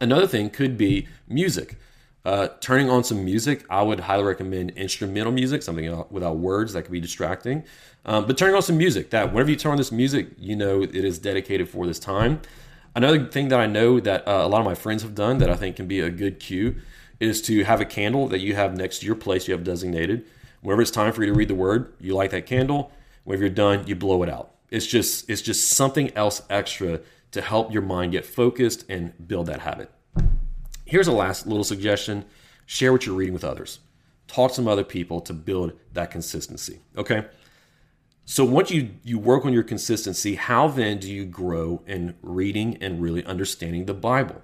Another 0.00 0.26
thing 0.26 0.50
could 0.50 0.76
be 0.76 1.08
music. 1.28 1.76
Uh, 2.24 2.48
turning 2.60 2.90
on 2.90 3.02
some 3.02 3.24
music, 3.24 3.64
I 3.70 3.82
would 3.82 4.00
highly 4.00 4.24
recommend 4.24 4.70
instrumental 4.72 5.32
music, 5.32 5.62
something 5.62 6.04
without 6.10 6.36
words 6.36 6.74
that 6.74 6.82
could 6.82 6.92
be 6.92 7.00
distracting. 7.00 7.64
Um, 8.04 8.26
but 8.26 8.36
turning 8.36 8.54
on 8.54 8.62
some 8.62 8.76
music, 8.76 9.10
that 9.10 9.32
whenever 9.32 9.50
you 9.50 9.56
turn 9.56 9.72
on 9.72 9.78
this 9.78 9.90
music, 9.90 10.28
you 10.38 10.54
know 10.54 10.82
it 10.82 10.94
is 10.94 11.18
dedicated 11.18 11.68
for 11.68 11.86
this 11.86 11.98
time. 11.98 12.40
Another 12.94 13.24
thing 13.26 13.48
that 13.48 13.60
I 13.60 13.66
know 13.66 14.00
that 14.00 14.26
uh, 14.28 14.42
a 14.44 14.48
lot 14.48 14.58
of 14.58 14.66
my 14.66 14.74
friends 14.74 15.02
have 15.02 15.14
done 15.14 15.38
that 15.38 15.48
I 15.48 15.54
think 15.54 15.76
can 15.76 15.86
be 15.86 16.00
a 16.00 16.10
good 16.10 16.40
cue 16.40 16.76
is 17.20 17.40
to 17.42 17.64
have 17.64 17.80
a 17.80 17.84
candle 17.84 18.28
that 18.28 18.40
you 18.40 18.54
have 18.54 18.76
next 18.76 19.00
to 19.00 19.06
your 19.06 19.14
place 19.14 19.48
you 19.48 19.54
have 19.54 19.64
designated. 19.64 20.26
Whenever 20.60 20.82
it's 20.82 20.90
time 20.90 21.12
for 21.12 21.22
you 21.22 21.32
to 21.32 21.38
read 21.38 21.48
the 21.48 21.54
word, 21.54 21.92
you 22.00 22.14
light 22.14 22.30
that 22.32 22.46
candle. 22.46 22.92
Whenever 23.24 23.44
you're 23.44 23.54
done, 23.54 23.86
you 23.86 23.94
blow 23.94 24.22
it 24.22 24.28
out. 24.28 24.54
It's 24.70 24.86
just 24.86 25.28
it's 25.28 25.42
just 25.42 25.70
something 25.70 26.14
else 26.16 26.42
extra 26.48 27.00
to 27.32 27.40
help 27.40 27.72
your 27.72 27.82
mind 27.82 28.12
get 28.12 28.24
focused 28.24 28.84
and 28.88 29.12
build 29.26 29.46
that 29.46 29.60
habit. 29.60 29.90
Here's 30.84 31.06
a 31.06 31.12
last 31.12 31.46
little 31.46 31.64
suggestion 31.64 32.24
share 32.66 32.92
what 32.92 33.04
you're 33.04 33.16
reading 33.16 33.34
with 33.34 33.44
others. 33.44 33.80
Talk 34.28 34.50
to 34.50 34.54
some 34.56 34.68
other 34.68 34.84
people 34.84 35.20
to 35.22 35.32
build 35.32 35.72
that 35.92 36.10
consistency. 36.10 36.78
Okay. 36.96 37.26
So 38.26 38.44
once 38.44 38.70
you, 38.70 38.90
you 39.02 39.18
work 39.18 39.44
on 39.44 39.52
your 39.52 39.64
consistency, 39.64 40.36
how 40.36 40.68
then 40.68 40.98
do 40.98 41.12
you 41.12 41.24
grow 41.24 41.82
in 41.84 42.14
reading 42.22 42.78
and 42.80 43.02
really 43.02 43.24
understanding 43.24 43.86
the 43.86 43.94
Bible? 43.94 44.40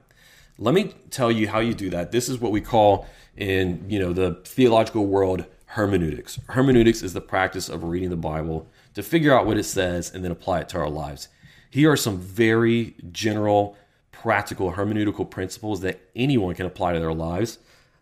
Let 0.59 0.75
me 0.75 0.93
tell 1.11 1.31
you 1.31 1.47
how 1.47 1.61
you 1.61 1.73
do 1.73 1.91
that. 1.91 2.11
This 2.11 2.29
is 2.29 2.41
what 2.41 2.51
we 2.51 2.61
call 2.61 3.07
in 3.37 3.85
you 3.89 3.99
know 3.99 4.13
the 4.13 4.41
theological 4.45 5.07
world 5.07 5.45
hermeneutics. 5.77 6.41
Hermeneutics 6.49 7.03
is 7.03 7.13
the 7.13 7.21
practice 7.21 7.69
of 7.69 7.85
reading 7.85 8.09
the 8.09 8.17
Bible 8.17 8.67
to 8.95 9.03
figure 9.03 9.37
out 9.37 9.45
what 9.45 9.59
it 9.59 9.65
says 9.65 10.11
and 10.13 10.25
then 10.25 10.33
apply 10.33 10.61
it 10.61 10.71
to 10.71 10.79
our 10.79 10.89
lives. 10.89 11.29
Here 11.69 11.93
are 11.93 11.99
some 11.99 12.17
very 12.17 12.95
general 13.13 13.77
practical 14.11 14.73
hermeneutical 14.73 15.31
principles 15.31 15.83
that 15.83 16.01
anyone 16.17 16.55
can 16.55 16.65
apply 16.65 16.95
to 16.95 16.99
their 16.99 17.13
lives. 17.13 17.59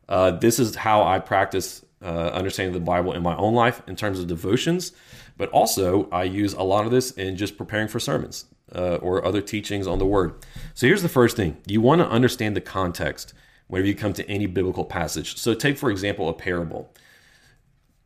Uh, 0.09 0.31
this 0.31 0.61
is 0.61 0.77
how 0.77 1.03
I 1.03 1.19
practice 1.19 1.85
uh, 2.01 2.29
understanding 2.29 2.75
the 2.75 2.79
Bible 2.79 3.13
in 3.13 3.25
my 3.25 3.37
own 3.37 3.55
life 3.55 3.83
in 3.89 3.97
terms 3.97 4.21
of 4.21 4.29
devotions, 4.29 4.93
but 5.37 5.49
also 5.49 6.09
I 6.11 6.23
use 6.23 6.53
a 6.53 6.63
lot 6.63 6.87
of 6.87 6.93
this 6.93 7.11
in 7.11 7.37
just 7.37 7.59
preparing 7.59 7.89
for 7.89 7.99
sermons 7.99 8.45
uh, 8.73 8.97
or 8.97 9.25
other 9.25 9.41
teachings 9.41 9.89
on 9.89 9.99
the 9.99 10.07
Word. 10.07 10.35
So 10.75 10.87
here's 10.87 11.03
the 11.03 11.09
first 11.09 11.37
thing 11.37 11.57
you 11.67 11.81
want 11.81 12.01
to 12.03 12.09
understand 12.09 12.55
the 12.55 12.61
context 12.61 13.35
whenever 13.67 13.89
you 13.89 13.97
come 13.97 14.13
to 14.13 14.31
any 14.31 14.47
biblical 14.47 14.85
passage. 14.85 15.39
So, 15.39 15.55
take 15.55 15.77
for 15.77 15.91
example 15.91 16.29
a 16.29 16.35
parable. 16.35 16.95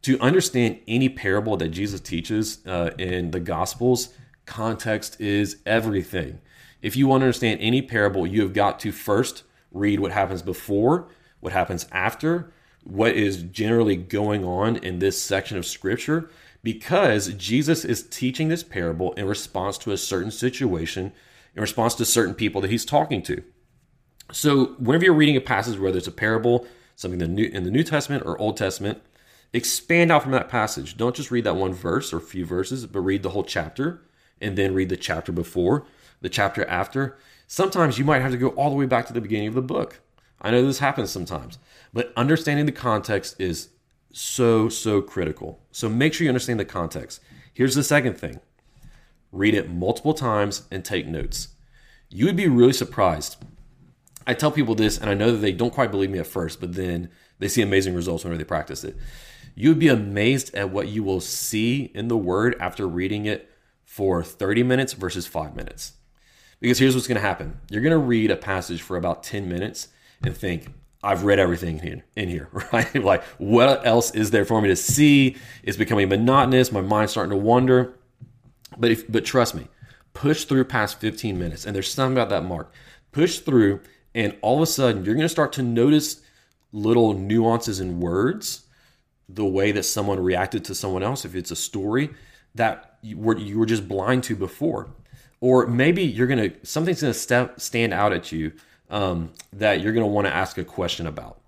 To 0.02 0.18
understand 0.20 0.78
any 0.86 1.08
parable 1.08 1.56
that 1.56 1.68
Jesus 1.68 2.00
teaches 2.00 2.64
uh, 2.66 2.90
in 2.98 3.32
the 3.32 3.40
Gospels, 3.40 4.10
context 4.46 5.20
is 5.20 5.58
everything. 5.66 6.40
If 6.80 6.96
you 6.96 7.08
want 7.08 7.22
to 7.22 7.26
understand 7.26 7.60
any 7.60 7.82
parable, 7.82 8.26
you 8.26 8.42
have 8.42 8.52
got 8.52 8.78
to 8.80 8.92
first 8.92 9.42
read 9.72 10.00
what 10.00 10.12
happens 10.12 10.42
before, 10.42 11.08
what 11.40 11.52
happens 11.52 11.86
after, 11.90 12.52
what 12.84 13.12
is 13.12 13.42
generally 13.42 13.96
going 13.96 14.44
on 14.44 14.76
in 14.76 14.98
this 14.98 15.20
section 15.20 15.58
of 15.58 15.66
scripture, 15.66 16.30
because 16.62 17.34
Jesus 17.34 17.84
is 17.84 18.02
teaching 18.02 18.48
this 18.48 18.62
parable 18.62 19.12
in 19.14 19.26
response 19.26 19.78
to 19.78 19.92
a 19.92 19.98
certain 19.98 20.30
situation, 20.30 21.12
in 21.54 21.60
response 21.60 21.94
to 21.96 22.04
certain 22.04 22.34
people 22.34 22.60
that 22.60 22.70
he's 22.70 22.84
talking 22.84 23.22
to. 23.22 23.42
So, 24.32 24.74
whenever 24.78 25.06
you're 25.06 25.14
reading 25.14 25.36
a 25.36 25.40
passage, 25.40 25.78
whether 25.78 25.98
it's 25.98 26.06
a 26.06 26.12
parable, 26.12 26.66
something 26.96 27.20
in 27.20 27.64
the 27.64 27.70
New 27.70 27.84
Testament 27.84 28.24
or 28.26 28.38
Old 28.38 28.56
Testament, 28.56 29.00
expand 29.52 30.12
out 30.12 30.22
from 30.22 30.32
that 30.32 30.48
passage. 30.48 30.96
Don't 30.96 31.16
just 31.16 31.30
read 31.30 31.44
that 31.44 31.56
one 31.56 31.72
verse 31.72 32.12
or 32.12 32.20
few 32.20 32.44
verses, 32.44 32.86
but 32.86 33.00
read 33.00 33.22
the 33.22 33.30
whole 33.30 33.44
chapter 33.44 34.02
and 34.40 34.56
then 34.56 34.74
read 34.74 34.88
the 34.88 34.96
chapter 34.96 35.32
before 35.32 35.86
the 36.20 36.28
chapter 36.28 36.64
after, 36.66 37.16
sometimes 37.46 37.98
you 37.98 38.04
might 38.04 38.22
have 38.22 38.32
to 38.32 38.38
go 38.38 38.48
all 38.50 38.70
the 38.70 38.76
way 38.76 38.86
back 38.86 39.06
to 39.06 39.12
the 39.12 39.20
beginning 39.20 39.48
of 39.48 39.54
the 39.54 39.62
book. 39.62 40.00
I 40.40 40.50
know 40.50 40.64
this 40.64 40.78
happens 40.78 41.10
sometimes, 41.10 41.58
but 41.92 42.12
understanding 42.16 42.66
the 42.66 42.72
context 42.72 43.40
is 43.40 43.70
so, 44.12 44.68
so 44.68 45.00
critical. 45.00 45.60
So 45.72 45.88
make 45.88 46.14
sure 46.14 46.24
you 46.24 46.30
understand 46.30 46.60
the 46.60 46.64
context. 46.64 47.20
Here's 47.52 47.74
the 47.74 47.82
second 47.82 48.18
thing 48.18 48.40
read 49.30 49.54
it 49.54 49.70
multiple 49.70 50.14
times 50.14 50.62
and 50.70 50.84
take 50.84 51.06
notes. 51.06 51.48
You 52.08 52.24
would 52.26 52.36
be 52.36 52.48
really 52.48 52.72
surprised. 52.72 53.36
I 54.26 54.34
tell 54.34 54.50
people 54.50 54.74
this, 54.74 54.98
and 54.98 55.10
I 55.10 55.14
know 55.14 55.32
that 55.32 55.38
they 55.38 55.52
don't 55.52 55.72
quite 55.72 55.90
believe 55.90 56.10
me 56.10 56.18
at 56.18 56.26
first, 56.26 56.60
but 56.60 56.74
then 56.74 57.10
they 57.38 57.48
see 57.48 57.62
amazing 57.62 57.94
results 57.94 58.24
whenever 58.24 58.38
they 58.38 58.44
practice 58.44 58.84
it. 58.84 58.96
You 59.58 59.70
would 59.70 59.80
be 59.80 59.88
amazed 59.88 60.54
at 60.54 60.70
what 60.70 60.86
you 60.86 61.02
will 61.02 61.20
see 61.20 61.90
in 61.92 62.06
the 62.06 62.16
word 62.16 62.54
after 62.60 62.86
reading 62.86 63.26
it 63.26 63.50
for 63.84 64.22
30 64.22 64.62
minutes 64.62 64.92
versus 64.92 65.26
five 65.26 65.56
minutes. 65.56 65.94
Because 66.60 66.78
here's 66.78 66.94
what's 66.94 67.08
going 67.08 67.16
to 67.16 67.26
happen 67.26 67.58
you're 67.68 67.82
going 67.82 67.90
to 67.90 67.98
read 67.98 68.30
a 68.30 68.36
passage 68.36 68.80
for 68.80 68.96
about 68.96 69.24
10 69.24 69.48
minutes 69.48 69.88
and 70.22 70.36
think, 70.36 70.72
I've 71.02 71.24
read 71.24 71.40
everything 71.40 71.80
in, 71.80 72.04
in 72.14 72.28
here, 72.28 72.48
right? 72.72 73.02
like, 73.02 73.24
what 73.38 73.84
else 73.84 74.14
is 74.14 74.30
there 74.30 74.44
for 74.44 74.62
me 74.62 74.68
to 74.68 74.76
see? 74.76 75.36
It's 75.64 75.76
becoming 75.76 76.08
monotonous. 76.08 76.70
My 76.70 76.80
mind's 76.80 77.10
starting 77.10 77.32
to 77.32 77.36
wander. 77.36 77.98
But 78.76 78.92
if, 78.92 79.10
but 79.10 79.24
trust 79.24 79.56
me, 79.56 79.66
push 80.14 80.44
through 80.44 80.66
past 80.66 81.00
15 81.00 81.36
minutes, 81.36 81.66
and 81.66 81.74
there's 81.74 81.92
something 81.92 82.16
about 82.16 82.28
that 82.28 82.44
mark. 82.44 82.72
Push 83.10 83.40
through, 83.40 83.80
and 84.14 84.36
all 84.40 84.58
of 84.58 84.62
a 84.62 84.66
sudden, 84.66 85.04
you're 85.04 85.16
going 85.16 85.24
to 85.24 85.28
start 85.28 85.52
to 85.54 85.62
notice 85.62 86.20
little 86.70 87.12
nuances 87.12 87.80
in 87.80 87.98
words, 87.98 88.66
the 89.28 89.44
way 89.44 89.72
that 89.72 89.82
someone 89.82 90.20
reacted 90.20 90.64
to 90.66 90.74
someone 90.74 91.02
else, 91.02 91.24
if 91.24 91.34
it's 91.34 91.50
a 91.50 91.56
story 91.56 92.10
that 92.54 92.98
you 93.02 93.16
were, 93.16 93.36
you 93.36 93.58
were 93.58 93.66
just 93.66 93.86
blind 93.88 94.24
to 94.24 94.34
before 94.34 94.88
or 95.40 95.66
maybe 95.66 96.02
you're 96.02 96.26
gonna 96.26 96.50
something's 96.62 97.00
gonna 97.00 97.14
step, 97.14 97.60
stand 97.60 97.92
out 97.92 98.12
at 98.12 98.32
you 98.32 98.52
um, 98.90 99.32
that 99.52 99.80
you're 99.80 99.92
gonna 99.92 100.06
want 100.06 100.26
to 100.26 100.34
ask 100.34 100.58
a 100.58 100.64
question 100.64 101.06
about, 101.06 101.40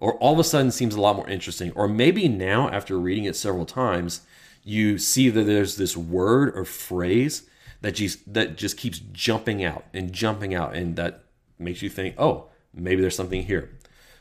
or 0.00 0.14
all 0.18 0.32
of 0.32 0.38
a 0.38 0.44
sudden 0.44 0.70
seems 0.70 0.94
a 0.94 1.00
lot 1.00 1.16
more 1.16 1.28
interesting, 1.28 1.72
or 1.72 1.88
maybe 1.88 2.28
now 2.28 2.68
after 2.68 2.98
reading 2.98 3.24
it 3.24 3.36
several 3.36 3.64
times, 3.66 4.22
you 4.64 4.98
see 4.98 5.30
that 5.30 5.44
there's 5.44 5.76
this 5.76 5.96
word 5.96 6.56
or 6.56 6.64
phrase 6.64 7.48
that 7.80 7.92
just 7.92 8.32
that 8.32 8.56
just 8.56 8.76
keeps 8.76 8.98
jumping 9.12 9.64
out 9.64 9.84
and 9.94 10.12
jumping 10.12 10.54
out, 10.54 10.74
and 10.74 10.96
that 10.96 11.24
makes 11.58 11.82
you 11.82 11.88
think, 11.88 12.14
oh, 12.18 12.46
maybe 12.74 13.00
there's 13.00 13.16
something 13.16 13.44
here. 13.44 13.70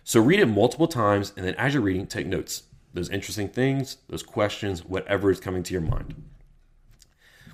So 0.04 0.22
read 0.22 0.40
it 0.40 0.46
multiple 0.46 0.88
times, 0.88 1.34
and 1.36 1.46
then 1.46 1.56
as 1.56 1.74
you're 1.74 1.84
reading, 1.84 2.08
take 2.08 2.28
notes. 2.28 2.64
Those 2.98 3.10
interesting 3.10 3.48
things, 3.48 3.98
those 4.10 4.24
questions, 4.24 4.84
whatever 4.84 5.30
is 5.30 5.40
coming 5.40 5.62
to 5.62 5.72
your 5.72 5.84
mind. 5.84 6.16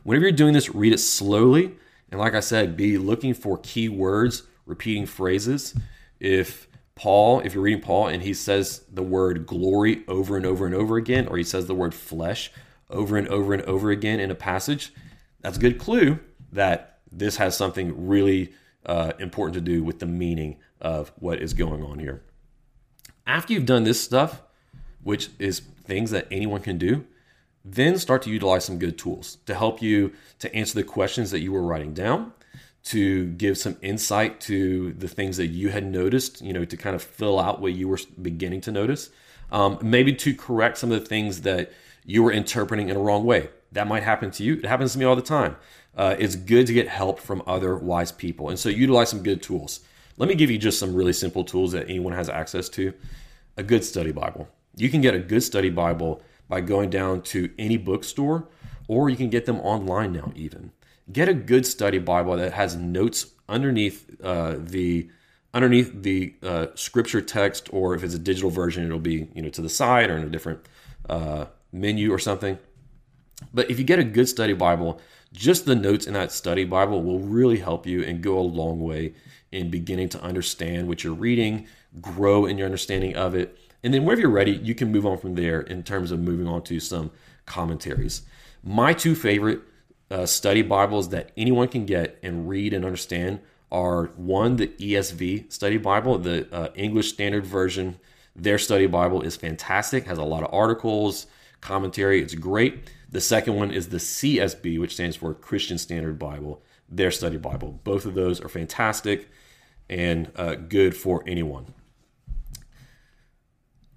Whenever 0.04 0.28
you're 0.28 0.32
doing 0.32 0.54
this, 0.54 0.74
read 0.74 0.94
it 0.94 1.00
slowly. 1.00 1.74
And 2.10 2.18
like 2.18 2.34
I 2.34 2.40
said, 2.40 2.78
be 2.78 2.98
looking 2.98 3.34
for 3.34 3.58
key 3.58 3.90
words, 3.90 4.44
repeating 4.66 5.06
phrases. 5.06 5.76
If 6.18 6.70
Paul, 6.96 7.42
if 7.42 7.54
you're 7.54 7.64
reading 7.64 7.82
Paul 7.82 8.08
and 8.08 8.24
he 8.24 8.34
says 8.34 8.86
the 8.90 9.04
word 9.04 9.46
glory 9.46 10.06
over 10.08 10.38
and 10.38 10.46
over 10.46 10.66
and 10.66 10.74
over 10.74 10.96
again, 10.96 11.28
or 11.28 11.36
he 11.36 11.44
says 11.44 11.66
the 11.66 11.76
word 11.76 11.94
flesh 11.94 12.50
over 12.90 13.18
and 13.18 13.28
over 13.28 13.54
and 13.54 13.64
over 13.64 13.92
again 13.92 14.22
in 14.22 14.32
a 14.32 14.36
passage, 14.36 14.94
that's 15.42 15.58
a 15.58 15.60
good 15.60 15.78
clue 15.78 16.20
that 16.54 17.00
this 17.12 17.36
has 17.36 17.58
something 17.58 18.08
really 18.08 18.54
uh, 18.86 19.12
important 19.20 19.56
to 19.56 19.62
do 19.62 19.84
with 19.84 20.00
the 20.00 20.06
meaning 20.06 20.56
of 20.80 21.12
what 21.18 21.42
is 21.42 21.54
going 21.54 21.84
on 21.84 22.00
here. 22.00 22.24
After 23.28 23.52
you've 23.52 23.66
done 23.66 23.84
this 23.84 24.02
stuff, 24.02 24.42
which 25.04 25.30
is 25.40 25.60
things 25.86 26.12
that 26.12 26.28
anyone 26.32 26.62
can 26.62 26.78
do, 26.78 27.06
then 27.66 27.98
start 27.98 28.22
to 28.24 28.30
utilize 28.30 28.66
some 28.66 28.80
good 28.80 28.98
tools 28.98 29.38
to 29.46 29.56
help 29.56 29.82
you 29.82 30.12
to 30.40 30.54
answer 30.54 30.76
the 30.76 30.84
questions 30.84 31.32
that 31.32 31.40
you 31.40 31.52
were 31.52 31.62
writing 31.62 31.94
down, 31.94 32.34
to 32.84 33.28
give 33.28 33.58
some 33.58 33.78
insight 33.82 34.42
to 34.42 34.92
the 34.94 35.08
things 35.08 35.38
that 35.38 35.48
you 35.48 35.70
had 35.70 35.86
noticed, 35.86 36.42
you 36.42 36.52
know, 36.52 36.66
to 36.66 36.76
kind 36.76 36.96
of 36.96 37.02
fill 37.02 37.40
out 37.40 37.62
what 37.62 37.74
you 37.74 37.88
were 37.88 38.00
beginning 38.22 38.60
to 38.62 38.72
notice. 38.72 39.10
Um, 39.52 39.78
maybe 39.82 40.14
to 40.16 40.34
correct 40.36 40.78
some 40.78 40.92
of 40.92 41.00
the 41.00 41.06
things 41.06 41.42
that 41.42 41.72
you 42.06 42.24
were 42.24 42.32
interpreting 42.32 42.90
in 42.90 42.98
a 42.98 43.00
wrong 43.00 43.24
way. 43.24 43.50
That 43.72 43.88
might 43.88 44.04
happen 44.04 44.32
to 44.32 44.44
you. 44.44 44.56
It 44.56 44.66
happens 44.66 44.94
to 44.94 45.00
me 45.00 45.06
all 45.06 45.16
the 45.16 45.22
time. 45.22 45.56
Uh, 45.96 46.16
it's 46.20 46.36
good 46.36 46.68
to 46.68 46.74
get 46.74 46.88
help 46.88 47.20
from 47.20 47.44
other 47.48 47.78
wise 47.78 48.12
people. 48.12 48.50
And 48.50 48.60
so 48.60 48.68
utilize 48.70 49.10
some 49.10 49.24
good 49.24 49.42
tools. 49.42 49.80
Let 50.18 50.28
me 50.28 50.36
give 50.36 50.52
you 50.52 50.58
just 50.58 50.80
some 50.80 50.94
really 50.94 51.14
simple 51.14 51.44
tools 51.44 51.72
that 51.72 51.88
anyone 51.88 52.14
has 52.14 52.30
access 52.30 52.68
to. 52.70 52.94
A 53.58 53.64
good 53.64 53.84
study 53.84 54.12
Bible. 54.12 54.50
You 54.76 54.90
can 54.90 55.02
get 55.02 55.14
a 55.14 55.20
good 55.20 55.44
study 55.44 55.70
Bible 55.70 56.22
by 56.50 56.62
going 56.62 56.90
down 56.90 57.22
to 57.22 57.52
any 57.58 57.78
bookstore, 57.78 58.48
or 58.88 59.10
you 59.10 59.16
can 59.16 59.30
get 59.30 59.46
them 59.46 59.60
online 59.62 60.12
now, 60.14 60.32
even. 60.36 60.72
Get 61.12 61.30
a 61.30 61.34
good 61.34 61.66
study 61.66 62.00
Bible 62.00 62.38
that 62.38 62.54
has 62.54 62.76
notes 62.76 63.28
underneath 63.50 64.10
uh, 64.24 64.56
the 64.58 65.10
underneath 65.54 66.02
the 66.02 66.34
uh, 66.42 66.68
scripture 66.74 67.22
text, 67.22 67.70
or 67.72 67.94
if 67.94 68.04
it's 68.04 68.16
a 68.16 68.20
digital 68.20 68.50
version, 68.50 68.86
it'll 68.86 69.00
be 69.00 69.28
you 69.34 69.42
know 69.42 69.50
to 69.50 69.62
the 69.62 69.70
side 69.70 70.10
or 70.10 70.18
in 70.18 70.24
a 70.24 70.30
different 70.30 70.60
uh, 71.10 71.46
menu 71.72 72.12
or 72.12 72.20
something. 72.20 72.58
But 73.54 73.70
if 73.70 73.78
you 73.78 73.86
get 73.86 74.00
a 74.00 74.04
good 74.04 74.30
study 74.30 74.54
Bible, 74.54 75.00
just 75.34 75.66
the 75.66 75.76
notes 75.76 76.08
in 76.08 76.14
that 76.14 76.32
study 76.32 76.64
Bible 76.64 77.04
will 77.04 77.20
really 77.20 77.58
help 77.58 77.86
you 77.86 78.04
and 78.04 78.22
go 78.22 78.38
a 78.38 78.42
long 78.42 78.80
way 78.80 79.14
in 79.52 79.70
beginning 79.70 80.10
to 80.10 80.22
understand 80.22 80.88
what 80.88 81.04
you're 81.04 81.14
reading, 81.14 81.68
grow 82.02 82.46
in 82.46 82.58
your 82.58 82.66
understanding 82.66 83.16
of 83.16 83.36
it, 83.36 83.58
and 83.84 83.94
then 83.94 84.04
whenever 84.06 84.22
you're 84.22 84.30
ready, 84.30 84.52
you 84.52 84.74
can 84.76 84.92
move 84.92 85.06
on 85.06 85.18
from 85.18 85.36
there 85.36 85.62
in 85.62 85.84
terms 85.84 86.12
of 86.12 86.20
moving 86.20 86.48
on 86.48 86.64
to 86.64 86.80
some 86.80 87.12
commentaries. 87.46 88.22
My 88.64 88.94
two 88.94 89.16
favorite 89.16 89.62
uh, 90.10 90.26
study 90.26 90.62
Bibles 90.62 91.10
that 91.10 91.32
anyone 91.36 91.68
can 91.68 91.86
get 91.86 92.18
and 92.24 92.48
read 92.48 92.74
and 92.74 92.86
understand 92.86 93.42
are 93.72 94.06
one, 94.16 94.56
the 94.56 94.68
ESV 94.68 95.52
study 95.52 95.78
Bible, 95.78 96.18
the 96.18 96.48
uh, 96.54 96.70
English 96.76 97.10
Standard 97.10 97.46
Version. 97.46 98.00
Their 98.36 98.58
study 98.58 98.86
Bible 98.86 99.22
is 99.22 99.36
fantastic, 99.36 100.06
has 100.06 100.18
a 100.18 100.24
lot 100.24 100.44
of 100.44 100.54
articles, 100.54 101.28
commentary. 101.60 102.22
It's 102.22 102.36
great. 102.36 102.90
The 103.10 103.22
second 103.22 103.56
one 103.56 103.72
is 103.72 103.90
the 103.90 103.98
CSB, 103.98 104.80
which 104.80 104.94
stands 104.94 105.16
for 105.16 105.34
Christian 105.34 105.78
Standard 105.78 106.18
Bible, 106.18 106.62
their 106.88 107.12
study 107.12 107.38
Bible. 107.38 107.80
Both 107.84 108.06
of 108.06 108.14
those 108.14 108.40
are 108.40 108.50
fantastic 108.50 109.30
and 109.90 110.32
uh, 110.36 110.56
good 110.56 110.96
for 110.96 111.24
anyone. 111.28 111.74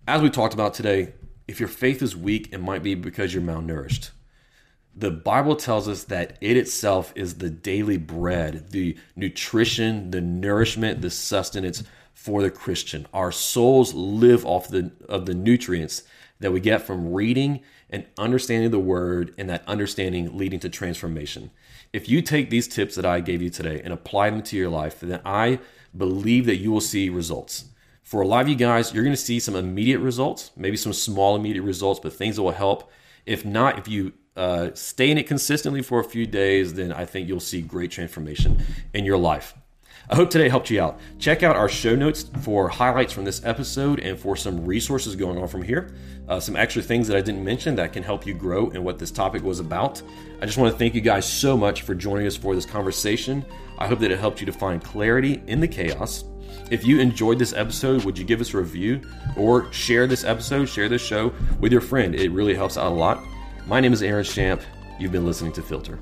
As 0.08 0.22
we 0.22 0.30
talked 0.30 0.54
about 0.54 0.72
today, 0.72 1.14
if 1.48 1.58
your 1.58 1.68
faith 1.68 2.00
is 2.00 2.16
weak, 2.16 2.50
it 2.52 2.60
might 2.60 2.84
be 2.84 2.94
because 2.94 3.34
you're 3.34 3.42
malnourished. 3.42 4.10
The 4.94 5.10
Bible 5.10 5.56
tells 5.56 5.88
us 5.88 6.04
that 6.04 6.38
it 6.40 6.56
itself 6.56 7.12
is 7.16 7.38
the 7.38 7.50
daily 7.50 7.96
bread, 7.96 8.70
the 8.70 8.96
nutrition, 9.16 10.12
the 10.12 10.20
nourishment, 10.20 11.02
the 11.02 11.10
sustenance 11.10 11.82
for 12.14 12.40
the 12.40 12.52
Christian. 12.52 13.08
Our 13.12 13.32
souls 13.32 13.94
live 13.94 14.46
off 14.46 14.68
the 14.68 14.92
of 15.08 15.26
the 15.26 15.34
nutrients 15.34 16.04
that 16.38 16.52
we 16.52 16.60
get 16.60 16.82
from 16.82 17.12
reading 17.12 17.62
and 17.90 18.06
understanding 18.16 18.70
the 18.70 18.78
word 18.78 19.34
and 19.36 19.50
that 19.50 19.66
understanding 19.66 20.38
leading 20.38 20.60
to 20.60 20.68
transformation. 20.68 21.50
If 21.92 22.08
you 22.08 22.22
take 22.22 22.48
these 22.48 22.68
tips 22.68 22.94
that 22.94 23.04
I 23.04 23.18
gave 23.18 23.42
you 23.42 23.50
today 23.50 23.80
and 23.82 23.92
apply 23.92 24.30
them 24.30 24.42
to 24.44 24.56
your 24.56 24.70
life, 24.70 25.00
then 25.00 25.20
I 25.24 25.58
believe 25.96 26.46
that 26.46 26.56
you 26.56 26.70
will 26.70 26.80
see 26.80 27.08
results. 27.08 27.64
For 28.06 28.22
a 28.22 28.26
lot 28.26 28.42
of 28.42 28.48
you 28.48 28.54
guys, 28.54 28.94
you're 28.94 29.02
going 29.02 29.16
to 29.16 29.20
see 29.20 29.40
some 29.40 29.56
immediate 29.56 29.98
results, 29.98 30.52
maybe 30.56 30.76
some 30.76 30.92
small 30.92 31.34
immediate 31.34 31.64
results, 31.64 31.98
but 31.98 32.12
things 32.12 32.36
that 32.36 32.42
will 32.42 32.52
help. 32.52 32.88
If 33.26 33.44
not, 33.44 33.80
if 33.80 33.88
you 33.88 34.12
uh, 34.36 34.70
stay 34.74 35.10
in 35.10 35.18
it 35.18 35.26
consistently 35.26 35.82
for 35.82 35.98
a 35.98 36.04
few 36.04 36.24
days, 36.24 36.74
then 36.74 36.92
I 36.92 37.04
think 37.04 37.26
you'll 37.26 37.40
see 37.40 37.60
great 37.60 37.90
transformation 37.90 38.62
in 38.94 39.04
your 39.04 39.18
life. 39.18 39.54
I 40.08 40.14
hope 40.14 40.30
today 40.30 40.48
helped 40.48 40.70
you 40.70 40.80
out. 40.80 41.00
Check 41.18 41.42
out 41.42 41.56
our 41.56 41.68
show 41.68 41.96
notes 41.96 42.30
for 42.42 42.68
highlights 42.68 43.12
from 43.12 43.24
this 43.24 43.44
episode 43.44 43.98
and 43.98 44.16
for 44.16 44.36
some 44.36 44.64
resources 44.64 45.16
going 45.16 45.36
on 45.36 45.48
from 45.48 45.62
here. 45.62 45.92
Uh, 46.28 46.38
some 46.38 46.54
extra 46.54 46.82
things 46.82 47.08
that 47.08 47.16
I 47.16 47.20
didn't 47.20 47.42
mention 47.42 47.74
that 47.74 47.92
can 47.92 48.04
help 48.04 48.24
you 48.24 48.34
grow 48.34 48.70
in 48.70 48.84
what 48.84 49.00
this 49.00 49.10
topic 49.10 49.42
was 49.42 49.58
about. 49.58 50.00
I 50.40 50.46
just 50.46 50.58
want 50.58 50.70
to 50.70 50.78
thank 50.78 50.94
you 50.94 51.00
guys 51.00 51.26
so 51.26 51.56
much 51.56 51.82
for 51.82 51.92
joining 51.92 52.28
us 52.28 52.36
for 52.36 52.54
this 52.54 52.66
conversation. 52.66 53.44
I 53.78 53.88
hope 53.88 53.98
that 53.98 54.12
it 54.12 54.20
helped 54.20 54.38
you 54.38 54.46
to 54.46 54.52
find 54.52 54.80
clarity 54.80 55.42
in 55.48 55.58
the 55.58 55.66
chaos. 55.66 56.22
If 56.68 56.84
you 56.84 56.98
enjoyed 56.98 57.38
this 57.38 57.52
episode, 57.52 58.04
would 58.04 58.18
you 58.18 58.24
give 58.24 58.40
us 58.40 58.52
a 58.52 58.58
review 58.58 59.00
or 59.36 59.72
share 59.72 60.08
this 60.08 60.24
episode, 60.24 60.68
share 60.68 60.88
this 60.88 61.02
show 61.02 61.32
with 61.60 61.70
your 61.70 61.80
friend? 61.80 62.14
It 62.14 62.32
really 62.32 62.54
helps 62.54 62.76
out 62.76 62.90
a 62.90 62.94
lot. 62.94 63.22
My 63.68 63.78
name 63.78 63.92
is 63.92 64.02
Aaron 64.02 64.24
Shamp. 64.24 64.62
You've 64.98 65.12
been 65.12 65.26
listening 65.26 65.52
to 65.52 65.62
Filter. 65.62 66.00